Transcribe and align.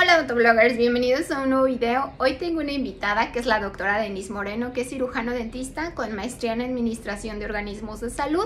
Hola 0.00 0.14
autobloggers, 0.20 0.76
bienvenidos 0.76 1.32
a 1.32 1.42
un 1.42 1.50
nuevo 1.50 1.64
video. 1.64 2.12
Hoy 2.18 2.34
tengo 2.34 2.60
una 2.60 2.70
invitada 2.70 3.32
que 3.32 3.40
es 3.40 3.46
la 3.46 3.58
doctora 3.58 3.98
Denise 3.98 4.32
Moreno, 4.32 4.72
que 4.72 4.82
es 4.82 4.90
cirujano 4.90 5.32
dentista 5.32 5.92
con 5.96 6.14
maestría 6.14 6.52
en 6.52 6.60
Administración 6.60 7.40
de 7.40 7.46
Organismos 7.46 7.98
de 8.00 8.08
Salud 8.08 8.44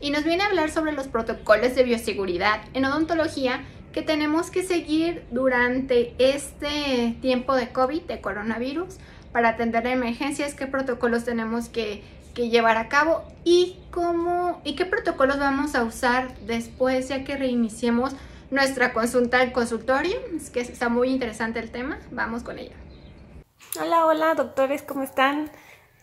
y 0.00 0.08
nos 0.08 0.24
viene 0.24 0.44
a 0.44 0.46
hablar 0.46 0.70
sobre 0.70 0.92
los 0.92 1.06
protocolos 1.06 1.74
de 1.74 1.82
bioseguridad 1.82 2.62
en 2.72 2.86
odontología 2.86 3.60
que 3.92 4.00
tenemos 4.00 4.50
que 4.50 4.62
seguir 4.62 5.26
durante 5.30 6.14
este 6.16 7.14
tiempo 7.20 7.54
de 7.54 7.68
COVID, 7.68 8.04
de 8.04 8.22
coronavirus, 8.22 8.96
para 9.30 9.50
atender 9.50 9.86
emergencias, 9.86 10.54
qué 10.54 10.66
protocolos 10.66 11.26
tenemos 11.26 11.68
que, 11.68 12.02
que 12.32 12.48
llevar 12.48 12.78
a 12.78 12.88
cabo 12.88 13.24
y 13.44 13.76
cómo 13.90 14.62
y 14.64 14.74
qué 14.74 14.86
protocolos 14.86 15.38
vamos 15.38 15.74
a 15.74 15.84
usar 15.84 16.34
después 16.46 17.08
ya 17.08 17.24
que 17.24 17.36
reiniciemos 17.36 18.14
nuestra 18.50 18.92
consulta 18.92 19.40
al 19.40 19.52
consultorio. 19.52 20.16
Es 20.36 20.50
que 20.50 20.60
está 20.60 20.88
muy 20.88 21.10
interesante 21.10 21.58
el 21.58 21.70
tema. 21.70 21.98
Vamos 22.10 22.42
con 22.42 22.58
ella. 22.58 22.76
Hola, 23.80 24.06
hola, 24.06 24.34
doctores, 24.34 24.82
¿cómo 24.82 25.02
están? 25.02 25.50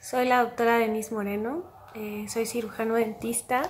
Soy 0.01 0.27
la 0.27 0.41
doctora 0.41 0.77
Denise 0.77 1.13
Moreno, 1.13 1.63
eh, 1.93 2.25
soy 2.27 2.45
cirujano 2.45 2.95
dentista, 2.95 3.61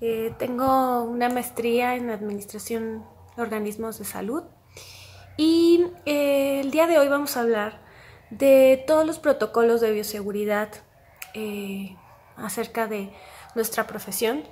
eh, 0.00 0.32
tengo 0.38 1.02
una 1.02 1.28
maestría 1.28 1.96
en 1.96 2.10
administración 2.10 3.04
de 3.36 3.42
organismos 3.42 3.98
de 3.98 4.04
salud 4.04 4.44
y 5.36 5.84
eh, 6.06 6.60
el 6.60 6.70
día 6.70 6.86
de 6.86 6.98
hoy 6.98 7.08
vamos 7.08 7.36
a 7.36 7.40
hablar 7.40 7.82
de 8.30 8.82
todos 8.86 9.04
los 9.04 9.18
protocolos 9.18 9.80
de 9.80 9.90
bioseguridad 9.90 10.68
acerca 12.36 12.86
de 12.86 13.12
nuestra 13.56 13.86
profesión 13.86 14.44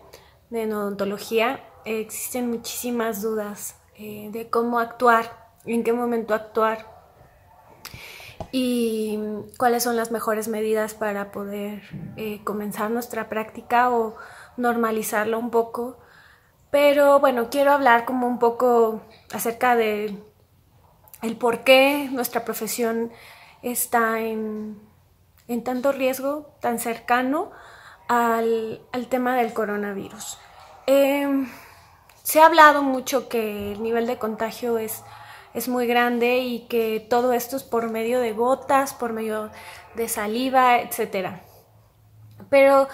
de 0.50 0.66
odontología 0.66 1.64
existen 1.84 2.50
muchísimas 2.50 3.22
dudas 3.22 3.76
eh, 3.96 4.28
de 4.32 4.48
cómo 4.50 4.78
actuar, 4.78 5.50
en 5.64 5.84
qué 5.84 5.92
momento 5.92 6.34
actuar 6.34 6.92
y 8.50 9.18
cuáles 9.56 9.82
son 9.82 9.96
las 9.96 10.10
mejores 10.10 10.48
medidas 10.48 10.94
para 10.94 11.32
poder 11.32 11.82
eh, 12.16 12.40
comenzar 12.44 12.90
nuestra 12.90 13.28
práctica 13.28 13.90
o 13.90 14.16
normalizarlo 14.56 15.38
un 15.38 15.50
poco. 15.50 15.98
Pero 16.70 17.20
bueno, 17.20 17.48
quiero 17.50 17.72
hablar 17.72 18.04
como 18.04 18.26
un 18.26 18.38
poco 18.38 19.02
acerca 19.32 19.76
de 19.76 20.18
el 21.22 21.36
por 21.36 21.60
qué 21.60 22.08
nuestra 22.10 22.44
profesión 22.44 23.12
está 23.62 24.20
en, 24.20 24.80
tanto 25.64 25.92
riesgo, 25.92 26.54
tan 26.60 26.78
cercano 26.78 27.50
al, 28.08 28.80
tema 29.08 29.36
del 29.36 29.52
coronavirus. 29.52 30.38
Em, 30.86 31.48
se 32.22 32.40
ha 32.40 32.46
hablado 32.46 32.82
mucho 32.82 33.28
que 33.28 33.72
el 33.72 33.82
nivel 33.82 34.06
de 34.06 34.18
contagio 34.18 34.78
es, 34.78 35.02
es 35.54 35.68
muy 35.68 35.86
grande 35.86 36.38
y 36.38 36.60
que 36.66 37.00
todo 37.00 37.32
esto 37.32 37.56
es 37.56 37.64
por 37.64 37.90
medio 37.90 38.20
de 38.20 38.32
gotas, 38.32 38.94
por 38.94 39.12
medio 39.12 39.50
de 39.94 40.08
saliva, 40.08 40.78
etc. 40.78 41.40
Pero 42.48 42.88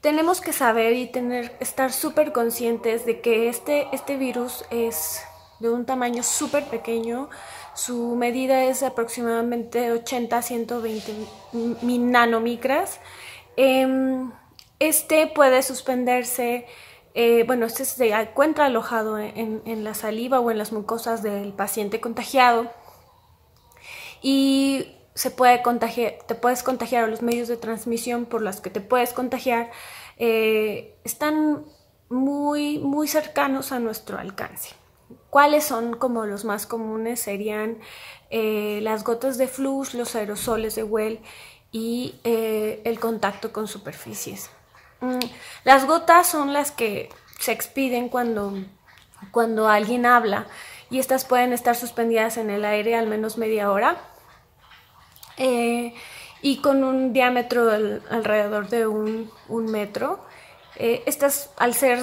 tenemos 0.00 0.40
que 0.40 0.52
saber 0.52 0.92
y 0.94 1.06
tener, 1.06 1.56
estar 1.60 1.92
súper 1.92 2.32
conscientes 2.32 3.06
de 3.06 3.20
que 3.20 3.48
este, 3.48 3.88
este 3.92 4.16
virus 4.16 4.64
es 4.70 5.22
de 5.60 5.70
un 5.70 5.86
tamaño 5.86 6.22
súper 6.22 6.64
pequeño. 6.64 7.28
Su 7.74 8.16
medida 8.16 8.64
es 8.64 8.82
aproximadamente 8.82 9.92
80 9.92 10.36
a 10.36 10.42
120 10.42 11.12
nanomicras. 11.82 13.00
Este 14.78 15.26
puede 15.28 15.62
suspenderse 15.62 16.66
eh, 17.18 17.44
bueno, 17.46 17.64
este 17.64 17.86
se 17.86 18.10
encuentra 18.10 18.66
alojado 18.66 19.18
en, 19.18 19.84
la 19.84 19.94
saliva 19.94 20.38
o 20.38 20.50
en 20.50 20.58
las 20.58 20.72
mucosas 20.72 21.22
del 21.22 21.54
paciente 21.54 21.98
contagiado 21.98 22.70
y 24.20 24.94
se 25.14 25.30
puede 25.30 25.62
contagiar, 25.62 26.16
te 26.28 26.34
puedes 26.34 26.62
contagiar 26.62 27.04
a 27.04 27.06
los 27.06 27.22
medios 27.22 27.48
de 27.48 27.56
transmisión 27.56 28.26
por 28.26 28.42
los 28.42 28.60
que 28.60 28.68
te 28.68 28.82
puedes 28.82 29.14
contagiar, 29.14 29.70
eh, 30.18 30.94
están 31.04 31.64
muy, 32.10 32.80
muy 32.80 33.08
cercanos 33.08 33.72
a 33.72 33.78
nuestro 33.78 34.18
alcance. 34.18 34.74
¿Cuáles 35.30 35.64
son 35.64 35.96
como 35.96 36.26
los 36.26 36.44
más 36.44 36.66
comunes? 36.66 37.18
Serían 37.18 37.78
eh, 38.28 38.80
las 38.82 39.04
gotas 39.04 39.38
de 39.38 39.48
flux, 39.48 39.94
los 39.94 40.14
aerosoles 40.16 40.74
de 40.74 40.82
Well 40.82 41.20
y 41.72 42.16
el 42.24 43.00
contacto 43.00 43.54
con 43.54 43.68
superficies. 43.68 44.50
Mm, 45.00 45.18
las 45.64 45.86
gotas 45.86 46.26
son 46.26 46.52
las 46.52 46.72
que 46.72 47.10
se 47.38 47.52
expiden 47.52 48.08
cuando, 48.08 48.54
cuando 49.30 49.68
alguien 49.68 50.06
habla 50.06 50.46
y 50.90 50.98
estas 50.98 51.24
pueden 51.24 51.52
estar 51.52 51.76
suspendidas 51.76 52.36
en 52.36 52.50
el 52.50 52.64
aire 52.64 52.96
al 52.96 53.06
menos 53.06 53.38
media 53.38 53.70
hora 53.70 53.96
eh, 55.36 55.94
y 56.42 56.58
con 56.58 56.84
un 56.84 57.12
diámetro 57.12 57.70
alrededor 58.10 58.68
de 58.68 58.86
un, 58.86 59.30
metro. 59.48 60.24
Eh, 60.76 61.02
estas 61.06 61.50
al 61.56 61.74
ser 61.74 62.00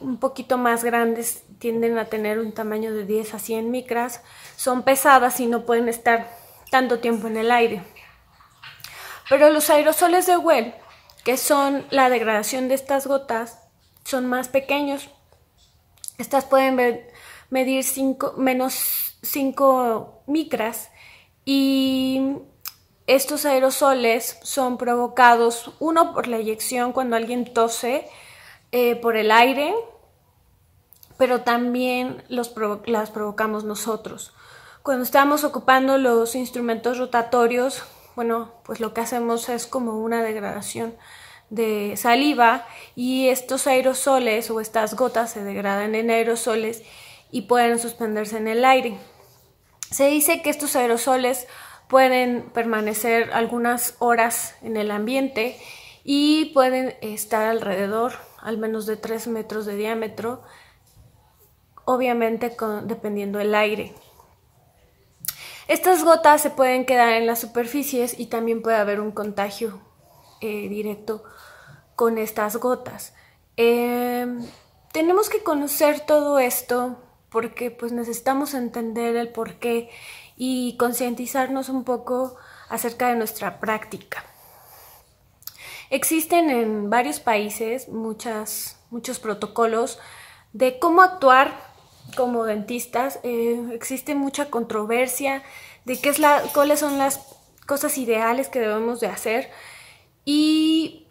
un 0.00 0.18
poquito 0.18 0.58
más 0.58 0.84
grandes 0.84 1.44
tienden 1.58 1.98
a 1.98 2.06
tener 2.06 2.38
un 2.38 2.52
tamaño 2.52 2.92
de 2.92 3.04
10 3.04 3.34
a 3.34 3.38
100 3.38 3.70
micras, 3.70 4.22
son 4.56 4.82
pesadas 4.82 5.40
y 5.40 5.46
no 5.46 5.64
pueden 5.66 5.88
estar 5.88 6.28
tanto 6.70 7.00
tiempo 7.00 7.26
en 7.26 7.36
el 7.36 7.50
aire. 7.50 7.82
Pero 9.28 9.50
los 9.50 9.70
aerosoles 9.70 10.26
de 10.26 10.36
Well 10.36 10.74
que 11.24 11.36
son 11.36 11.86
la 11.90 12.08
degradación 12.08 12.68
de 12.68 12.74
estas 12.74 13.06
gotas, 13.06 13.58
son 14.04 14.26
más 14.26 14.48
pequeños. 14.48 15.10
Estas 16.18 16.44
pueden 16.44 16.76
medir 17.50 17.84
menos 18.36 19.16
5 19.22 20.22
micras 20.26 20.90
y 21.44 22.36
estos 23.06 23.44
aerosoles 23.44 24.38
son 24.42 24.78
provocados, 24.78 25.72
uno 25.80 26.14
por 26.14 26.28
la 26.28 26.36
eyección 26.36 26.92
cuando 26.92 27.16
alguien 27.16 27.52
tose 27.52 28.08
eh, 28.72 28.96
por 28.96 29.16
el 29.16 29.30
aire, 29.30 29.74
pero 31.18 31.40
también 31.40 32.22
los 32.28 32.54
las 32.86 33.10
provocamos 33.10 33.64
nosotros. 33.64 34.32
Cuando 34.82 35.02
estamos 35.02 35.44
ocupando 35.44 35.98
los 35.98 36.34
instrumentos 36.34 36.98
rotatorios, 36.98 37.82
bueno, 38.16 38.52
pues 38.64 38.80
lo 38.80 38.94
que 38.94 39.00
hacemos 39.00 39.48
es 39.48 39.66
como 39.66 39.98
una 39.98 40.22
degradación 40.22 40.94
de 41.50 41.96
saliva 41.96 42.66
y 42.94 43.28
estos 43.28 43.66
aerosoles 43.66 44.50
o 44.50 44.60
estas 44.60 44.94
gotas 44.94 45.32
se 45.32 45.44
degradan 45.44 45.94
en 45.94 46.10
aerosoles 46.10 46.82
y 47.30 47.42
pueden 47.42 47.78
suspenderse 47.78 48.38
en 48.38 48.48
el 48.48 48.64
aire. 48.64 48.96
Se 49.90 50.06
dice 50.06 50.42
que 50.42 50.50
estos 50.50 50.76
aerosoles 50.76 51.46
pueden 51.88 52.50
permanecer 52.54 53.32
algunas 53.32 53.96
horas 53.98 54.54
en 54.62 54.76
el 54.76 54.92
ambiente 54.92 55.58
y 56.04 56.46
pueden 56.54 56.94
estar 57.02 57.46
alrededor 57.46 58.12
al 58.38 58.56
menos 58.56 58.86
de 58.86 58.96
3 58.96 59.26
metros 59.26 59.66
de 59.66 59.76
diámetro, 59.76 60.42
obviamente 61.84 62.56
dependiendo 62.84 63.38
del 63.38 63.54
aire. 63.54 63.92
Estas 65.70 66.02
gotas 66.02 66.40
se 66.40 66.50
pueden 66.50 66.84
quedar 66.84 67.12
en 67.12 67.28
las 67.28 67.38
superficies 67.38 68.18
y 68.18 68.26
también 68.26 68.60
puede 68.60 68.76
haber 68.76 68.98
un 68.98 69.12
contagio 69.12 69.80
eh, 70.40 70.68
directo 70.68 71.22
con 71.94 72.18
estas 72.18 72.56
gotas. 72.56 73.14
Em, 73.56 74.44
tenemos 74.90 75.30
que 75.30 75.44
conocer 75.44 76.00
todo 76.00 76.40
esto 76.40 77.00
porque 77.28 77.70
pues 77.70 77.92
necesitamos 77.92 78.52
entender 78.54 79.14
el 79.14 79.28
porqué 79.28 79.90
y 80.36 80.76
concientizarnos 80.76 81.68
un 81.68 81.84
poco 81.84 82.34
acerca 82.68 83.06
de 83.06 83.14
nuestra 83.14 83.60
práctica. 83.60 84.24
Existen 85.88 86.50
en 86.50 86.90
varios 86.90 87.20
países 87.20 87.88
muchos 87.88 88.74
protocolos 89.22 90.00
de 90.52 90.80
cómo 90.80 91.02
actuar 91.02 91.69
como 92.16 92.44
dentistas 92.44 93.20
eh, 93.22 93.70
existe 93.72 94.14
mucha 94.14 94.50
controversia 94.50 95.42
de 95.84 96.00
qué 96.00 96.08
es 96.08 96.18
la, 96.18 96.42
cuáles 96.54 96.80
son 96.80 96.98
las 96.98 97.20
cosas 97.66 97.98
ideales 97.98 98.48
que 98.48 98.60
debemos 98.60 99.00
de 99.00 99.06
hacer 99.06 99.50
y 100.24 101.06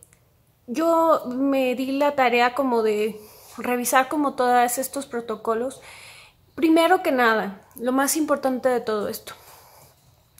yo 0.67 1.23
me 1.27 1.75
di 1.75 1.93
la 1.93 2.15
tarea 2.15 2.53
como 2.53 2.83
de 2.83 3.19
revisar 3.57 4.07
como 4.07 4.35
todos 4.35 4.77
estos 4.77 5.05
protocolos. 5.05 5.81
Primero 6.55 7.01
que 7.01 7.11
nada, 7.11 7.61
lo 7.75 7.91
más 7.91 8.15
importante 8.15 8.69
de 8.69 8.81
todo 8.81 9.07
esto, 9.07 9.33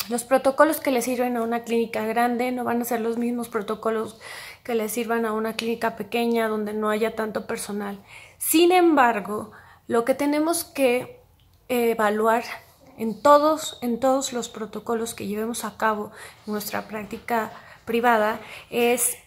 los 0.10 0.24
protocolos 0.24 0.80
que 0.80 0.92
le 0.92 1.02
sirven 1.02 1.38
a 1.38 1.42
una 1.42 1.64
clínica 1.64 2.06
grande 2.06 2.52
no 2.52 2.64
van 2.64 2.82
a 2.82 2.86
ser 2.86 3.02
los 3.02 3.18
mismos 3.18 3.50
protocolos 3.50 4.20
que 4.64 4.76
le 4.76 4.90
sirvan 4.90 5.26
a 5.26 5.34
una 5.34 5.54
clínica 5.54 5.96
pequeña 5.96 6.48
donde 6.48 6.74
no 6.74 6.90
haya 6.90 7.16
tanto 7.16 7.46
personal. 7.48 8.00
Sin 8.38 8.72
embargo, 8.72 9.52
lo 9.90 10.06
que 10.06 10.14
tenemos 10.14 10.64
que 10.64 11.20
evaluar 11.68 12.44
en 13.00 13.20
todos, 13.24 13.80
en 13.82 14.00
todos 14.00 14.34
los 14.34 14.48
protocolos 14.48 15.16
que 15.16 15.26
llevemos 15.26 15.66
a 15.66 15.78
cabo 15.78 16.12
en 16.46 16.54
nuestra 16.54 16.88
práctica 16.88 17.52
privada 17.86 18.40
es 18.70 19.18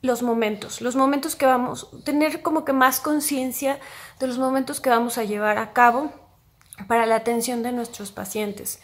los 0.00 0.22
momentos, 0.22 0.80
los 0.80 0.96
momentos 0.96 1.36
que 1.36 1.44
vamos, 1.44 1.90
tener 2.04 2.40
como 2.40 2.64
que 2.64 2.72
más 2.72 2.98
conciencia 2.98 3.78
de 4.20 4.26
los 4.26 4.38
momentos 4.38 4.80
que 4.80 4.88
vamos 4.88 5.18
a 5.18 5.24
llevar 5.24 5.58
a 5.58 5.74
cabo 5.74 6.10
para 6.88 7.04
la 7.04 7.16
atención 7.16 7.62
de 7.62 7.72
nuestros 7.72 8.10
pacientes. 8.10 8.80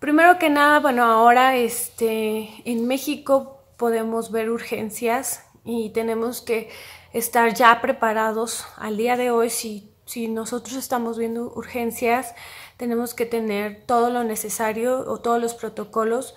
Primero 0.00 0.36
que 0.40 0.50
nada, 0.50 0.80
bueno, 0.80 1.04
ahora 1.04 1.54
este, 1.54 2.48
en 2.64 2.88
México 2.88 3.62
podemos 3.76 4.32
ver 4.32 4.50
urgencias 4.50 5.44
y 5.64 5.90
tenemos 5.90 6.42
que 6.42 6.70
estar 7.12 7.54
ya 7.54 7.80
preparados 7.80 8.64
al 8.76 8.96
día 8.96 9.16
de 9.16 9.30
hoy. 9.30 9.50
Si, 9.50 9.92
si 10.06 10.28
nosotros 10.28 10.76
estamos 10.76 11.18
viendo 11.18 11.52
urgencias, 11.54 12.34
tenemos 12.76 13.14
que 13.14 13.26
tener 13.26 13.84
todo 13.86 14.10
lo 14.10 14.24
necesario 14.24 15.00
o 15.00 15.18
todos 15.18 15.40
los 15.40 15.54
protocolos 15.54 16.34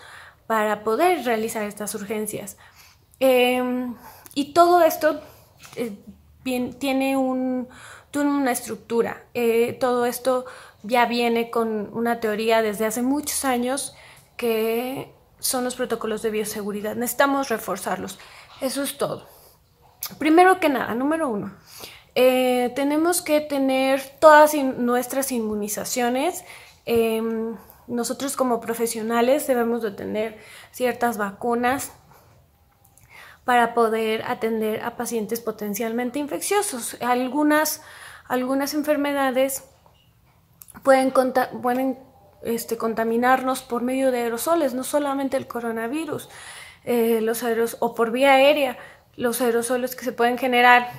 para 0.48 0.84
poder 0.84 1.24
realizar 1.25 1.64
estas 1.64 1.96
urgencias. 1.96 2.58
Em, 3.20 3.96
y 4.34 4.54
todo 4.54 4.81
esto 4.81 5.22
eh, 5.75 5.98
tiene 6.44 7.18
un, 7.18 7.68
una 8.14 8.52
estructura. 8.52 9.24
Eh, 9.34 9.78
todo 9.80 10.06
esto 10.06 10.46
ya 10.84 11.06
viene 11.06 11.50
con 11.50 11.90
una 11.94 12.20
teoría 12.20 12.62
desde 12.62 12.86
hace 12.86 13.02
muchos 13.02 13.46
años 13.46 13.96
que 14.36 15.14
son 15.40 15.64
los 15.64 15.75
protocolos 15.75 16.22
de 16.22 16.31
bioseguridad. 16.31 16.96
Necesitamos 16.96 17.50
reforzarlos. 17.50 18.20
Eso 18.62 18.84
es 18.84 18.98
todo. 18.98 19.28
Primero 20.17 20.59
que 20.59 20.69
nada, 20.69 20.94
número 20.95 21.29
uno, 21.29 21.53
eh, 22.15 22.71
tenemos 22.75 23.21
que 23.21 23.41
tener 23.41 24.01
todas 24.19 24.53
nuestras 24.53 25.31
inmunizaciones. 25.31 26.44
Em, 26.85 27.55
nosotros 27.88 28.35
como 28.35 28.61
profesionales 28.61 29.47
debemos 29.47 29.81
de 29.81 29.91
tener 29.91 30.38
ciertas 30.71 31.17
vacunas 31.17 31.91
para 33.45 33.73
poder 33.73 34.23
atender 34.23 34.81
a 34.83 34.95
pacientes 34.95 35.41
potencialmente 35.41 36.19
infecciosos. 36.19 36.97
Algunas, 37.01 37.81
algunas 38.27 38.73
enfermedades 38.73 39.63
pueden, 40.83 41.13
este, 42.44 42.77
contaminarnos 42.77 43.61
por 43.61 43.81
medio 43.81 44.11
de 44.11 44.19
aerosoles, 44.19 44.73
no 44.73 44.83
solamente 44.83 45.35
el 45.35 45.47
coronavirus, 45.47 46.29
eh, 46.85 47.19
los 47.21 47.44
aeros 47.44 47.77
o 47.79 47.95
por 47.95 48.11
vía 48.11 48.33
aérea, 48.33 48.77
los 49.15 49.42
aerosoles 49.42 49.95
que 49.95 50.06
se 50.06 50.12
pueden 50.12 50.38
generar 50.38 50.89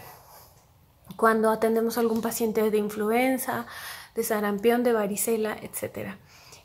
cuando 1.17 1.51
atendemos 1.51 1.97
a 1.97 2.01
algún 2.01 2.23
paciente 2.23 2.71
de 2.71 2.79
influenza, 2.79 3.67
de 4.15 4.23
sarampión, 4.23 4.83
de 4.83 4.93
varicela, 4.93 5.57
etc. 5.63 6.15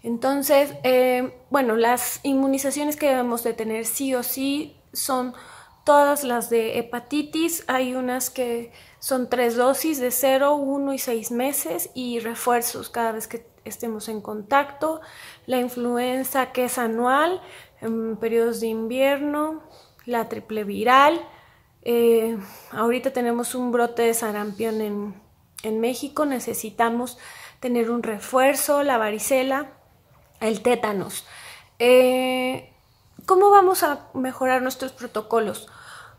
Entonces, 0.01 0.73
eh, 0.83 1.33
bueno, 1.49 1.75
las 1.75 2.19
inmunizaciones 2.23 2.95
que 2.95 3.09
debemos 3.09 3.43
de 3.43 3.53
tener 3.53 3.85
sí 3.85 4.15
o 4.15 4.23
sí 4.23 4.77
son 4.93 5.33
todas 5.83 6.23
las 6.23 6.49
de 6.49 6.79
hepatitis. 6.79 7.63
Hay 7.67 7.95
unas 7.95 8.29
que 8.29 8.71
son 8.99 9.29
tres 9.29 9.55
dosis 9.55 9.99
de 9.99 10.11
0, 10.11 10.55
1 10.55 10.93
y 10.93 10.99
6 10.99 11.31
meses 11.31 11.89
y 11.93 12.19
refuerzos 12.19 12.89
cada 12.89 13.11
vez 13.11 13.27
que 13.27 13.45
estemos 13.65 14.07
en 14.07 14.21
contacto. 14.21 15.01
La 15.45 15.57
influenza 15.59 16.51
que 16.51 16.65
es 16.65 16.77
anual 16.77 17.41
en 17.81 18.17
periodos 18.17 18.59
de 18.61 18.67
invierno, 18.67 19.63
la 20.05 20.29
triple 20.29 20.63
viral. 20.63 21.19
Eh, 21.83 22.37
ahorita 22.71 23.11
tenemos 23.11 23.55
un 23.55 23.71
brote 23.71 24.01
de 24.03 24.13
sarampión 24.13 24.81
en, 24.81 25.13
en 25.63 25.79
México, 25.79 26.25
necesitamos 26.25 27.17
tener 27.59 27.89
un 27.89 28.03
refuerzo, 28.03 28.83
la 28.83 28.97
varicela 28.97 29.73
el 30.39 30.61
tétanos. 30.61 31.25
Eh, 31.79 32.71
¿Cómo 33.25 33.49
vamos 33.51 33.83
a 33.83 34.07
mejorar 34.13 34.61
nuestros 34.61 34.91
protocolos? 34.91 35.67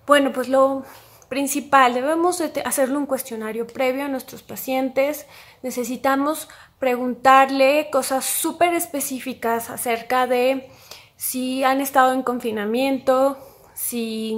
Bueno, 0.06 0.32
pues 0.32 0.48
lo 0.48 0.84
principal, 1.28 1.94
debemos 1.94 2.42
hacerle 2.64 2.96
un 2.96 3.06
cuestionario 3.06 3.66
previo 3.66 4.04
a 4.04 4.08
nuestros 4.08 4.42
pacientes. 4.42 5.26
Necesitamos 5.62 6.48
preguntarle 6.78 7.88
cosas 7.90 8.24
súper 8.24 8.74
específicas 8.74 9.70
acerca 9.70 10.26
de 10.26 10.70
si 11.16 11.62
han 11.64 11.80
estado 11.80 12.12
en 12.12 12.22
confinamiento, 12.22 13.38
si 13.74 14.36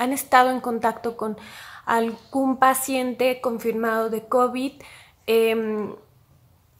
han 0.00 0.14
estado 0.14 0.50
en 0.50 0.60
contacto 0.60 1.18
con 1.18 1.36
algún 1.84 2.56
paciente 2.56 3.42
confirmado 3.42 4.08
de 4.08 4.26
COVID. 4.26 4.72
Em, 5.26 5.94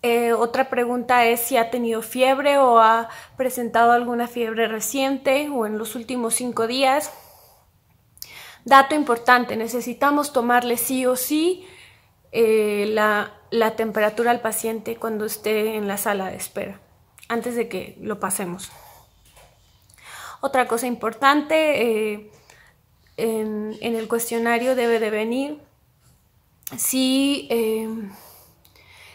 eh, 0.02 0.32
otra 0.32 0.70
pregunta 0.70 1.26
es 1.26 1.40
si 1.40 1.58
ha 1.58 1.70
tenido 1.70 2.00
fiebre 2.00 2.56
o 2.56 2.78
ha 2.78 3.11
presentado 3.37 3.93
alguna 3.93 4.26
fiebre 4.26 4.69
reciente 4.69 5.50
o 5.50 5.67
en 5.67 5.76
los 5.76 5.94
últimos 5.94 6.34
cinco 6.34 6.67
días. 6.67 7.12
Dato 8.64 8.94
importante, 8.94 9.55
necesitamos 9.55 10.32
tomarle 10.32 10.78
sí 10.78 11.05
o 11.05 11.14
sí 11.14 11.66
eh, 12.32 12.87
la, 12.88 13.32
temperatura 13.76 14.31
al 14.31 14.40
paciente 14.40 14.96
cuando 14.96 15.26
esté 15.26 15.76
en 15.76 15.87
la 15.87 15.99
sala 15.99 16.31
de 16.31 16.37
espera, 16.37 16.81
antes 17.28 17.55
de 17.55 17.69
que 17.69 17.99
lo 18.00 18.19
pasemos. 18.19 18.70
Otra 20.40 20.66
cosa 20.66 20.87
importante, 20.87 21.82
eh, 21.82 22.31
en, 23.20 23.76
en, 23.81 23.94
el 23.94 24.08
cuestionario 24.08 24.75
debe 24.75 24.99
de 24.99 25.11
venir 25.11 25.58
si 26.76 27.49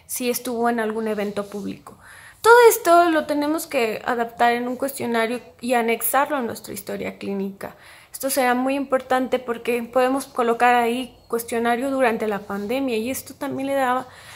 si 0.07 0.30
estuvo 0.30 0.69
en 0.69 0.80
algún 0.80 1.07
evento 1.07 1.48
público. 1.48 1.98
Todo 2.42 2.54
esto 2.69 3.10
lo 3.10 3.25
tenemos 3.25 3.66
que 3.66 4.02
adaptar 4.06 4.54
en 4.54 4.68
un 4.68 4.75
cuestionario 4.75 5.40
y 5.62 5.74
anexarlo 5.74 6.38
a 6.38 6.42
nuestra 6.42 6.74
historia 6.74 7.18
clínica. 7.18 7.75
Esto 8.12 8.30
será 8.30 8.54
muy 8.54 8.75
importante 8.75 9.40
porque 9.40 9.81
podemos 9.84 10.25
colocar 10.28 10.75
ahí 10.75 11.18
cuestionario 11.28 11.90
durante 11.90 12.28
la 12.28 12.40
pandemia 12.40 12.98
y 12.98 13.10
esto 13.10 13.34
también 13.34 13.68
le, 13.68 13.75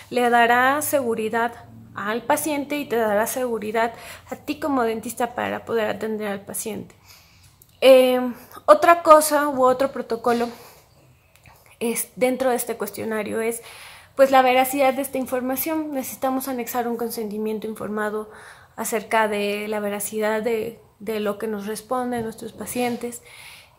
le 0.10 0.30
dará 0.30 0.82
seguridad 0.82 1.54
al 1.94 2.24
paciente 2.24 2.78
y 2.78 2.86
te 2.86 2.96
dará 2.96 3.28
seguridad 3.28 3.94
a 4.30 4.36
ti 4.36 4.60
como 4.60 4.84
dentista 4.84 5.36
para 5.36 5.64
poder 5.64 5.90
atender 5.90 6.30
al 6.30 6.42
paciente. 6.42 6.96
Eh, 7.82 8.20
otra 8.66 9.04
cosa 9.04 9.48
u 9.48 9.64
otro 9.64 9.92
protocolo 9.92 10.50
es 11.80 12.10
dentro 12.16 12.50
de 12.50 12.58
este 12.58 12.76
cuestionario 12.76 13.42
es 13.42 13.62
pues 14.16 14.32
la 14.32 14.42
veracidad 14.42 14.94
de 14.94 15.02
esta 15.02 15.18
información. 15.18 15.94
Necesitamos 15.94 16.50
anexar 16.50 16.88
un 16.90 16.98
consentimiento 16.98 17.68
informado 17.68 18.30
acerca 18.76 19.30
de 19.30 19.68
la 19.70 19.80
veracidad 19.80 20.42
de, 20.42 20.82
lo 21.00 21.38
que 21.38 21.48
nos 21.48 21.68
responden 21.68 22.24
nuestros 22.24 22.52
pacientes 22.52 23.22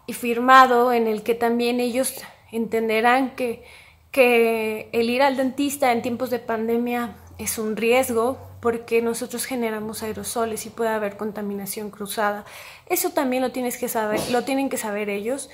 y 0.07 0.15
firmado 0.15 0.93
en 0.93 1.07
el 1.07 1.23
que 1.23 1.35
también 1.35 1.79
ellos 1.79 2.15
entenderán 2.53 3.37
que, 3.37 3.65
que 4.11 4.89
el 4.93 5.11
ir 5.11 5.23
al 5.23 5.37
dentista 5.37 5.93
en 5.93 6.01
tiempos 6.01 6.31
de 6.31 6.39
pandemia 6.39 7.17
es 7.43 7.59
un 7.59 7.77
riesgo 7.77 8.39
porque 8.61 9.03
nosotros 9.03 9.45
generamos 9.45 10.03
aerosoles 10.03 10.67
y 10.67 10.71
puede 10.71 10.91
haber 10.91 11.17
contaminación 11.17 11.91
cruzada. 11.91 12.45
Eso 12.87 13.11
también 13.11 13.43
lo 13.43 13.53
tienes 13.53 13.79
que 13.79 13.89
saber, 13.89 14.21
lo 14.31 14.45
tienen 14.45 14.69
que 14.69 14.77
saber 14.77 15.09
ellos 15.09 15.51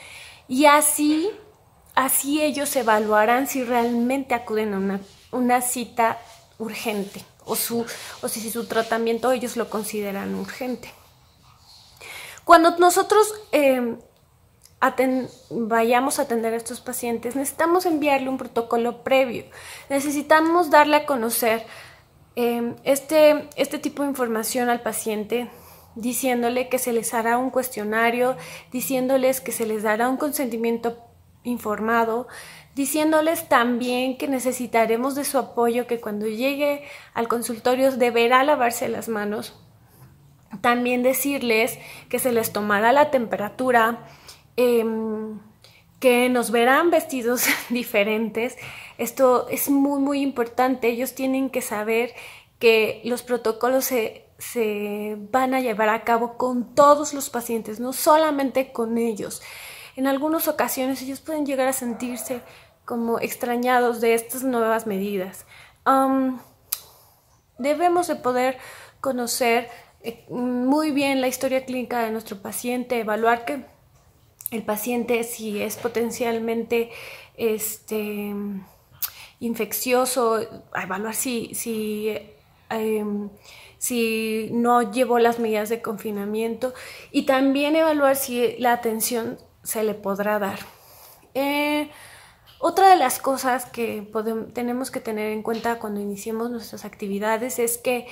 y 0.49 0.67
así 0.67 1.31
Así 1.97 2.43
ellos 2.43 2.77
evaluarán 2.77 3.47
si 3.47 3.65
realmente 3.65 4.35
acuden 4.35 4.75
a 4.75 5.01
una, 5.33 5.63
cita 5.63 6.19
urgente 6.59 7.25
o, 7.47 7.57
su, 7.57 7.87
o 8.21 8.29
si, 8.29 8.51
su 8.51 8.67
tratamiento 8.67 9.33
ellos 9.33 9.57
lo 9.57 9.71
consideran 9.71 10.35
urgente. 10.35 10.93
Cuando 12.45 12.77
nosotros 12.77 13.35
vayamos 15.51 16.19
a 16.19 16.23
atender 16.23 16.53
a 16.53 16.57
estos 16.57 16.81
pacientes, 16.81 17.35
necesitamos 17.35 17.87
enviarle 17.87 18.29
un 18.29 18.39
protocolo 18.39 19.03
previo. 19.03 19.45
Necesitamos 19.89 20.71
darle 20.71 20.97
a 20.97 21.07
conocer 21.07 21.65
em, 22.37 22.77
este, 22.85 23.49
este 23.57 23.79
tipo 23.79 24.03
de 24.03 24.11
información 24.11 24.69
al 24.69 24.83
paciente 24.83 25.51
diciéndole 25.97 26.69
que 26.69 26.79
se 26.79 26.93
les 26.93 27.15
hará 27.15 27.39
un 27.39 27.51
cuestionario, 27.51 28.37
diciéndoles 28.71 29.41
que 29.41 29.51
se 29.51 29.67
les 29.67 29.83
dará 29.83 30.09
un 30.09 30.19
consentimiento 30.19 30.99
informado, 31.43 32.29
diciéndoles 32.75 33.49
también 33.49 34.19
que 34.19 34.29
necesitaremos 34.29 35.15
de 35.15 35.25
su 35.25 35.39
apoyo, 35.39 35.87
que 35.87 36.01
cuando 36.01 36.27
llegue 36.27 36.85
al 37.15 37.29
consultorio 37.29 37.91
deberá 37.93 38.45
lavarse 38.45 38.89
las 38.89 39.09
manos. 39.09 39.59
También 40.61 41.03
decirles 41.03 41.79
que 42.09 42.19
se 42.19 42.33
les 42.33 42.53
tomará 42.53 42.93
la 42.93 43.11
temperatura, 43.11 44.07
em, 44.57 45.39
que 46.01 46.29
nos 46.29 46.51
verán 46.51 46.91
vestidos 46.91 47.47
diferentes. 47.71 48.57
Esto 48.99 49.49
es 49.49 49.69
muy, 49.71 50.01
muy 50.01 50.21
importante. 50.21 50.89
Ellos 50.89 51.15
tienen 51.15 51.51
que 51.51 51.63
saber 51.63 52.13
que 52.59 53.01
los 53.05 53.23
protocolos 53.23 53.85
se, 53.85 54.25
se 54.39 55.17
van 55.31 55.55
a 55.55 55.61
llevar 55.61 55.89
a 55.91 56.05
cabo 56.05 56.37
con 56.39 56.75
todos 56.75 57.13
los 57.15 57.31
pacientes, 57.31 57.81
no 57.81 57.93
solamente 57.93 58.73
con 58.73 58.99
ellos 58.99 59.43
en 59.97 60.07
algunas 60.07 60.47
ocasiones 60.47 61.03
ellos 61.03 61.21
pueden 61.21 61.47
llegar 61.47 61.69
a 61.69 61.73
sentirse 61.73 62.43
como 62.85 63.19
extrañados 63.19 64.01
de 64.01 64.15
estas 64.15 64.45
nuevas 64.45 64.87
medidas. 64.87 65.47
debemos 67.59 68.07
de 68.07 68.17
poder 68.17 68.59
conocer 69.01 69.69
eh, 70.03 70.25
muy 70.29 70.91
bien 70.91 71.21
la 71.21 71.29
historia 71.29 71.65
clínica 71.65 72.01
de 72.01 72.11
nuestro 72.11 72.43
paciente, 72.43 73.01
evaluar 73.01 73.45
que 73.45 73.65
el 74.51 74.63
paciente 74.63 75.25
si 75.25 75.61
es 75.61 75.77
potencialmente 75.77 76.91
este, 77.37 78.35
infeccioso, 79.41 80.41
evaluar 80.75 81.15
si, 81.15 81.55
si 81.55 82.17
em, 82.71 83.29
si 83.79 84.49
no 84.53 84.91
llevó 84.91 85.19
las 85.19 85.39
medidas 85.39 85.69
de 85.69 85.83
confinamiento 85.83 86.75
y 87.13 87.23
también 87.23 87.77
evaluar 87.77 88.17
si 88.17 88.57
la 88.59 88.73
atención 88.73 89.39
se 89.63 89.83
le 89.83 89.95
podrá 89.95 90.39
dar. 90.39 90.59
Eh, 91.35 91.91
otra 92.59 92.91
de 92.91 92.97
las 92.97 93.19
cosas 93.19 93.67
que 93.67 94.09
tenemos 94.55 94.91
que 94.91 95.01
tener 95.01 95.31
en 95.33 95.43
cuenta 95.43 95.79
cuando 95.79 96.01
iniciemos 96.01 96.51
nuestras 96.51 96.85
actividades 96.85 97.59
es 97.59 97.77
que 97.77 98.07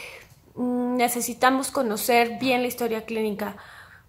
mm, 0.54 0.96
necesitamos 0.96 1.70
conocer 1.70 2.38
bien 2.38 2.62
la 2.62 2.68
historia 2.68 3.04
clínica. 3.06 3.56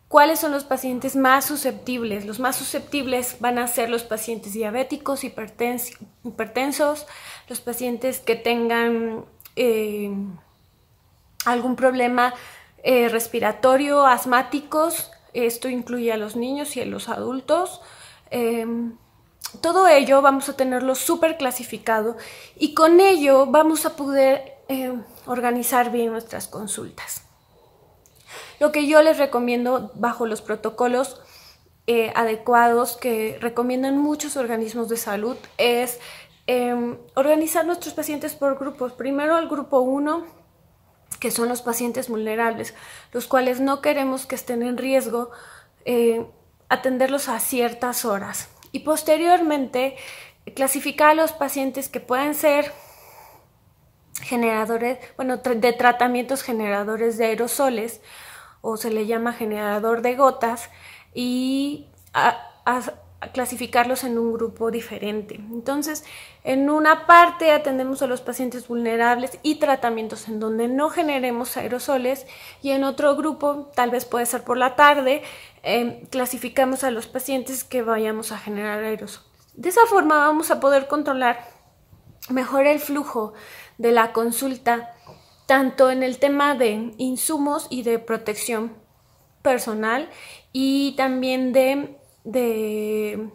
¿Cuáles 0.07 0.39
son 0.39 0.51
los 0.51 0.63
pacientes 0.63 1.15
más 1.15 1.45
susceptibles? 1.45 2.25
Los 2.25 2.39
más 2.39 2.55
susceptibles 2.55 3.37
van 3.39 3.57
a 3.57 3.67
ser 3.67 3.89
los 3.89 4.03
pacientes 4.03 4.53
diabéticos, 4.53 5.23
hipertensos, 5.23 7.07
los 7.49 7.59
pacientes 7.59 8.19
que 8.19 8.35
tengan 8.35 9.25
eh, 9.55 10.11
algún 11.45 11.75
problema 11.75 12.33
eh, 12.83 13.09
respiratorio, 13.09 14.05
asmáticos, 14.05 15.11
esto 15.33 15.69
incluye 15.69 16.13
a 16.13 16.17
los 16.17 16.35
niños 16.35 16.77
y 16.77 16.81
a 16.81 16.85
los 16.85 17.09
adultos. 17.09 17.81
Em, 18.29 18.97
todo 19.61 19.87
ello 19.87 20.21
vamos 20.21 20.49
a 20.49 20.55
tenerlo 20.55 20.95
súper 20.95 21.37
clasificado 21.37 22.15
y 22.55 22.73
con 22.73 22.99
ello 22.99 23.47
vamos 23.47 23.85
a 23.85 23.95
poder 23.95 24.53
em, 24.67 25.03
organizar 25.25 25.91
bien 25.91 26.11
nuestras 26.11 26.47
consultas. 26.47 27.24
Lo 28.59 28.71
que 28.71 28.87
yo 28.87 29.01
les 29.01 29.17
recomiendo 29.17 29.91
bajo 29.95 30.25
los 30.25 30.41
protocolos 30.41 31.21
eh, 31.87 32.11
adecuados 32.15 32.97
que 32.97 33.37
recomiendan 33.41 33.97
muchos 33.97 34.37
organismos 34.37 34.89
de 34.89 34.97
salud 34.97 35.37
es 35.59 35.99
em, 36.47 36.97
organizar 37.13 37.65
nuestros 37.65 37.93
pacientes 37.93 38.33
por 38.33 38.57
grupos. 38.57 38.93
Primero 38.93 39.37
el 39.37 39.47
grupo 39.47 39.81
1, 39.81 40.25
que 41.19 41.31
son 41.31 41.47
los 41.47 41.61
pacientes 41.61 42.09
vulnerables, 42.09 42.73
los 43.11 43.27
cuales 43.27 43.59
no 43.59 43.81
queremos 43.81 44.25
que 44.25 44.35
estén 44.35 44.63
en 44.63 44.77
riesgo, 44.77 45.29
eh, 45.85 46.25
atenderlos 46.69 47.29
a 47.29 47.39
ciertas 47.39 48.03
horas. 48.03 48.49
Y 48.71 48.79
posteriormente, 48.79 49.95
clasificar 50.55 51.11
a 51.11 51.15
los 51.15 51.33
pacientes 51.33 51.87
que 51.87 51.99
pueden 51.99 52.33
ser 52.35 52.71
generadores, 54.21 54.97
bueno, 55.17 55.37
de 55.37 55.73
tratamientos 55.73 56.41
generadores 56.41 57.17
de 57.17 57.25
aerosoles, 57.25 58.01
o 58.67 58.77
se 58.77 58.89
le 58.89 59.05
llama 59.05 59.31
generador 59.31 60.01
de 60.01 60.15
gotas, 60.15 60.69
y 61.13 61.87
clasificarlos 63.33 64.03
en 64.03 64.17
un 64.17 64.33
grupo 64.33 64.71
diferente. 64.71 65.35
Entonces, 65.35 66.03
en 66.43 66.69
una 66.69 67.05
parte 67.05 67.51
atendemos 67.51 68.01
a 68.01 68.07
los 68.07 68.21
pacientes 68.21 68.67
vulnerables 68.67 69.39
y 69.43 69.55
tratamientos 69.55 70.27
en 70.27 70.39
donde 70.39 70.67
no 70.67 70.89
generemos 70.89 71.57
aerosoles 71.57 72.25
y 72.61 72.71
en 72.71 72.83
otro 72.83 73.15
grupo, 73.15 73.71
tal 73.75 73.91
vez 73.91 74.05
puede 74.05 74.25
ser 74.25 74.43
por 74.43 74.57
la 74.57 74.75
tarde, 74.75 75.23
em, 75.63 76.05
clasificamos 76.07 76.83
a 76.83 76.91
los 76.91 77.07
pacientes 77.07 77.63
que 77.63 77.81
vayamos 77.81 78.31
a 78.31 78.37
generar 78.37 78.83
aerosoles. 78.83 79.29
De 79.53 79.69
esa 79.69 79.85
forma 79.85 80.17
vamos 80.17 80.51
a 80.51 80.59
poder 80.59 80.87
controlar 80.87 81.39
mejor 82.29 82.65
el 82.65 82.79
flujo 82.79 83.33
de 83.77 83.91
la 83.91 84.11
consulta, 84.11 84.94
tanto 85.45 85.91
en 85.91 86.03
el 86.03 86.17
tema 86.17 86.55
de 86.55 86.93
insumos 86.97 87.67
y 87.69 87.83
de 87.83 87.99
protección 87.99 88.73
personal 89.41 90.09
y 90.51 90.93
también 90.95 91.53
de 91.53 91.97
de 92.25 93.29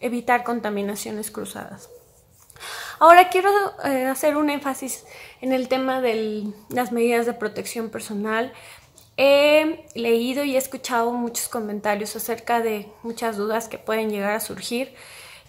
evitar 0.00 0.42
contaminaciones 0.42 1.30
cruzadas. 1.30 1.88
Ahora 2.98 3.28
quiero 3.28 3.50
eh, 3.84 4.06
hacer 4.06 4.36
un 4.36 4.50
énfasis 4.50 5.04
en 5.40 5.52
el 5.52 5.68
tema 5.68 6.00
de 6.00 6.52
las 6.68 6.92
medidas 6.92 7.26
de 7.26 7.34
protección 7.34 7.90
personal. 7.90 8.52
He 9.16 9.86
leído 9.94 10.44
y 10.44 10.54
he 10.54 10.58
escuchado 10.58 11.12
muchos 11.12 11.48
comentarios 11.48 12.16
acerca 12.16 12.60
de 12.60 12.90
muchas 13.02 13.36
dudas 13.36 13.68
que 13.68 13.78
pueden 13.78 14.10
llegar 14.10 14.32
a 14.32 14.40
surgir. 14.40 14.94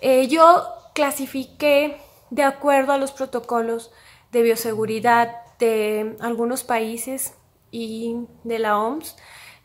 Eh, 0.01 0.27
yo 0.27 0.65
clasifiqué 0.93 1.97
de 2.29 2.43
acuerdo 2.43 2.91
a 2.91 2.97
los 2.97 3.11
protocolos 3.11 3.91
de 4.31 4.41
bioseguridad 4.41 5.40
de 5.61 6.17
algunos 6.19 6.65
países 6.65 7.35
y 7.71 8.17
de 8.43 8.59
la 8.59 8.77
OMS 8.77 9.15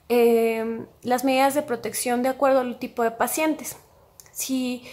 Em, 0.08 0.86
las 1.02 1.24
medidas 1.24 1.54
de 1.54 1.62
protección 1.62 2.22
de 2.22 2.28
acuerdo 2.28 2.60
al 2.60 2.78
tipo 2.78 3.02
de 3.02 3.10
pacientes. 3.10 3.76
Si, 4.30 4.84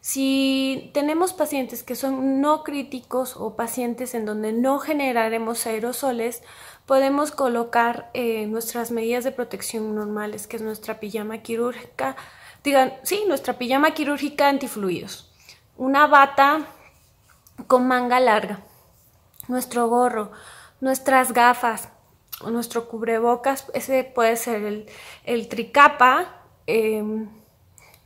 si 0.00 0.90
tenemos 0.94 1.34
pacientes 1.34 1.82
que 1.82 1.94
son 1.94 2.40
no 2.40 2.64
críticos 2.64 3.36
o 3.36 3.54
pacientes 3.54 4.14
en 4.14 4.24
donde 4.24 4.52
no 4.52 4.78
generaremos 4.78 5.66
aerosoles, 5.66 6.42
podemos 6.86 7.32
colocar 7.32 8.10
eh, 8.14 8.46
nuestras 8.46 8.90
medidas 8.90 9.24
de 9.24 9.32
protección 9.32 9.94
normales, 9.94 10.46
que 10.46 10.56
es 10.56 10.62
nuestra 10.62 11.00
pijama 11.00 11.38
quirúrgica, 11.38 12.16
digan, 12.64 12.94
sí, 13.02 13.24
nuestra 13.28 13.58
pijama 13.58 13.92
quirúrgica 13.92 14.48
antifluidos, 14.48 15.30
una 15.76 16.06
bata 16.06 16.66
con 17.66 17.86
manga 17.86 18.20
larga, 18.20 18.60
nuestro 19.48 19.88
gorro, 19.88 20.32
nuestras 20.80 21.32
gafas, 21.32 21.88
nuestro 22.50 22.88
cubrebocas, 22.88 23.66
ese 23.74 24.04
puede 24.04 24.36
ser 24.36 24.86
el, 25.24 25.48
tricapa, 25.48 26.42
em, 26.66 27.28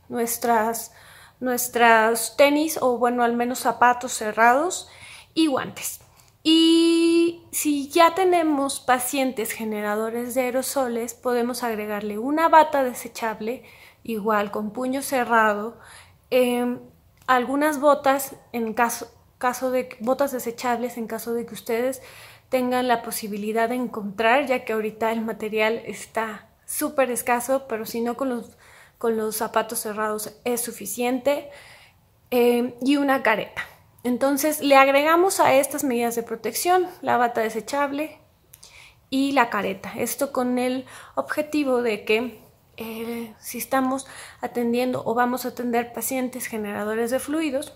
nuestras, 0.09 0.93
nuestras 1.39 2.35
tenis 2.37 2.77
o 2.81 2.97
bueno, 2.97 3.23
al 3.23 3.33
menos 3.33 3.59
zapatos 3.59 4.13
cerrados 4.13 4.89
y 5.33 5.47
guantes. 5.47 6.01
Y 6.43 7.43
si 7.51 7.89
ya 7.89 8.15
tenemos 8.15 8.79
pacientes 8.79 9.51
generadores 9.51 10.33
de 10.33 10.43
aerosoles, 10.43 11.13
podemos 11.13 11.63
agregarle 11.63 12.17
una 12.17 12.47
bata 12.47 12.83
desechable, 12.83 13.63
igual 14.03 14.51
con 14.51 14.71
puño 14.71 15.01
cerrado, 15.01 15.77
em, 16.29 16.79
algunas 17.27 17.79
botas 17.81 18.35
en 18.53 18.73
caso, 18.73 19.11
caso 19.37 19.71
de 19.71 19.89
botas 19.99 20.31
desechables 20.31 20.97
en 20.97 21.07
caso 21.07 21.33
de 21.33 21.45
que 21.45 21.53
ustedes 21.53 22.01
tengan 22.49 22.87
la 22.87 23.01
posibilidad 23.01 23.69
de 23.69 23.75
encontrar, 23.75 24.45
ya 24.45 24.63
que 24.63 24.73
ahorita 24.73 25.11
el 25.11 25.21
material 25.21 25.81
está 25.85 26.47
súper 26.65 27.11
escaso, 27.11 27.67
pero 27.67 27.85
si 27.85 28.01
no 28.01 28.15
con 28.15 28.29
los, 28.29 28.57
con 28.97 29.17
los 29.17 29.35
zapatos 29.35 29.79
cerrados 29.79 30.33
es 30.43 30.61
suficiente, 30.61 31.49
eh, 32.29 32.75
y 32.81 32.97
una 32.97 33.23
careta. 33.23 33.61
Entonces 34.03 34.61
le 34.61 34.75
agregamos 34.75 35.39
a 35.39 35.53
estas 35.53 35.83
medidas 35.83 36.15
de 36.15 36.23
protección 36.23 36.87
la 37.01 37.17
bata 37.17 37.41
desechable 37.41 38.19
y 39.09 39.31
la 39.31 39.49
careta. 39.49 39.93
Esto 39.97 40.33
con 40.33 40.59
el 40.59 40.85
objetivo 41.15 41.81
de 41.81 42.03
que 42.03 42.41
eh, 42.75 43.33
si 43.39 43.57
estamos 43.57 44.07
atendiendo 44.41 45.03
o 45.05 45.13
vamos 45.13 45.45
a 45.45 45.49
atender 45.49 45.93
pacientes 45.93 46.47
generadores 46.47 47.11
de 47.11 47.19
fluidos, 47.19 47.73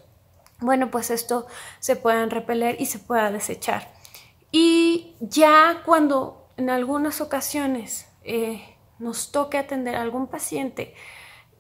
bueno, 0.61 0.91
pues 0.91 1.11
esto 1.11 1.47
se 1.79 1.95
puedan 1.95 2.29
repeler 2.29 2.79
y 2.79 2.85
se 2.85 2.99
pueda 2.99 3.31
desechar. 3.31 3.91
Y 4.51 5.15
ya 5.19 5.81
cuando 5.85 6.47
en 6.57 6.69
algunas 6.69 7.19
ocasiones 7.19 8.07
eh, 8.23 8.77
nos 8.99 9.31
toque 9.31 9.57
atender 9.57 9.95
a 9.95 10.01
algún 10.01 10.27
paciente 10.27 10.93